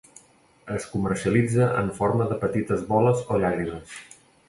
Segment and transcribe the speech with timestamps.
[0.75, 3.99] Es comercialitza en forma de petites boles o llàgrimes.